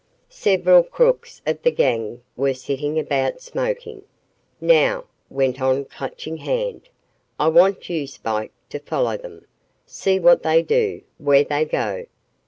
Several 0.31 0.81
crooks 0.81 1.43
of 1.45 1.61
the 1.61 1.69
gang 1.69 2.23
were 2.35 2.55
sitting 2.55 2.97
about, 2.97 3.39
smoking. 3.39 4.01
"Now," 4.59 5.03
went 5.29 5.61
on 5.61 5.85
Clutching 5.85 6.37
Hand, 6.37 6.89
"I 7.39 7.49
want 7.49 7.87
you, 7.87 8.07
Spike, 8.07 8.51
to 8.71 8.79
follow 8.79 9.15
them. 9.15 9.45
See 9.85 10.19
what 10.19 10.41
they 10.41 10.63
do 10.63 11.03
where 11.19 11.43
they 11.43 11.65
go. 11.65 12.07